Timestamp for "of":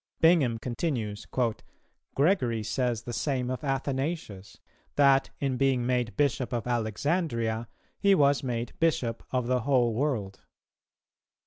3.51-3.63, 6.51-6.65, 9.29-9.45